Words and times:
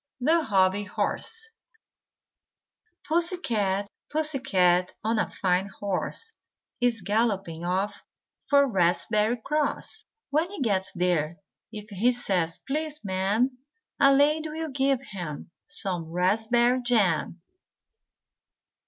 THE 0.19 0.41
HOBBY 0.41 0.85
HORSE 0.87 1.51
Pussy 3.07 3.37
Cat, 3.37 3.87
Pussy 4.09 4.39
Cat 4.39 4.93
on 5.03 5.19
a 5.19 5.29
fine 5.29 5.67
horse 5.79 6.33
Is 6.79 7.01
galloping 7.01 7.63
off 7.63 8.01
for 8.49 8.65
Raspberry 8.65 9.37
Cross. 9.45 10.05
When 10.31 10.49
he 10.49 10.59
gets 10.63 10.91
there 10.95 11.33
if 11.71 11.91
he 11.91 12.11
says 12.13 12.57
"Please, 12.65 13.05
Ma'am," 13.05 13.59
A 13.99 14.11
lady 14.11 14.49
will 14.49 14.69
give 14.71 15.01
him 15.11 15.51
some 15.67 16.09
raspberry 16.09 16.81
jam. 16.81 17.43